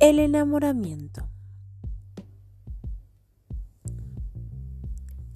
[0.00, 1.28] El enamoramiento.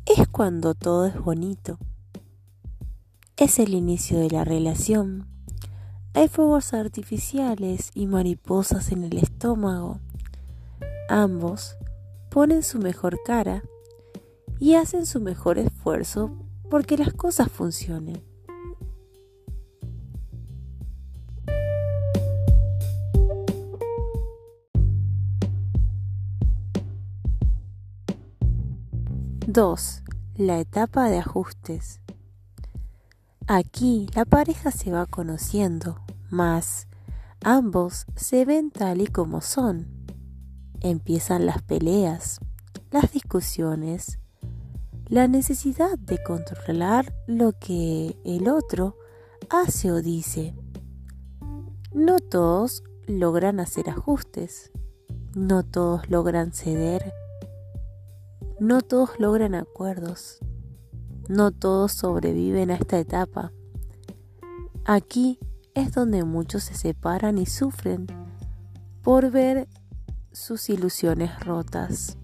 [0.06, 1.78] Es cuando todo es bonito.
[3.36, 5.28] Es el inicio de la relación.
[6.14, 10.00] Hay fuegos artificiales y mariposas en el estómago.
[11.10, 11.76] Ambos
[12.30, 13.62] ponen su mejor cara
[14.58, 16.30] y hacen su mejor esfuerzo
[16.70, 18.33] porque las cosas funcionen.
[29.46, 30.02] 2.
[30.36, 32.00] La etapa de ajustes.
[33.46, 36.88] Aquí la pareja se va conociendo, más
[37.42, 39.86] ambos se ven tal y como son.
[40.80, 42.40] Empiezan las peleas,
[42.90, 44.18] las discusiones,
[45.08, 48.96] la necesidad de controlar lo que el otro
[49.50, 50.54] hace o dice.
[51.92, 54.72] No todos logran hacer ajustes,
[55.34, 57.12] no todos logran ceder
[58.64, 60.38] no todos logran acuerdos,
[61.28, 63.52] no todos sobreviven a esta etapa.
[64.86, 65.38] Aquí
[65.74, 68.06] es donde muchos se separan y sufren
[69.02, 69.68] por ver
[70.32, 72.16] sus ilusiones rotas.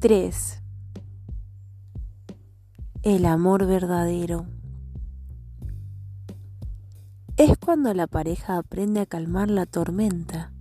[0.00, 0.61] Tres
[3.02, 4.46] el amor verdadero.
[7.36, 10.52] Es cuando la pareja aprende a calmar la tormenta.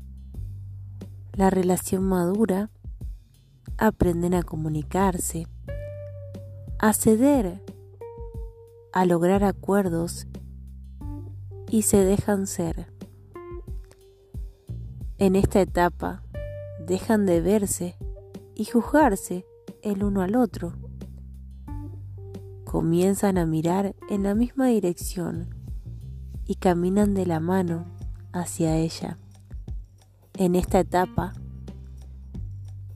[1.34, 2.72] La relación madura,
[3.78, 5.46] aprenden a comunicarse,
[6.80, 7.64] a ceder,
[8.92, 10.26] a lograr acuerdos
[11.70, 12.92] y se dejan ser.
[15.20, 16.24] En esta etapa
[16.88, 17.98] dejan de verse
[18.56, 19.46] y juzgarse
[19.84, 20.91] el uno al otro
[22.72, 25.50] comienzan a mirar en la misma dirección
[26.46, 27.84] y caminan de la mano
[28.32, 29.18] hacia ella.
[30.36, 31.34] En esta etapa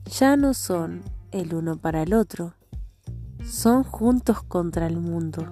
[0.06, 2.54] ya no son el uno para el otro,
[3.44, 5.46] son juntos contra el mundo.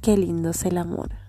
[0.00, 1.23] Qué lindo es el amor.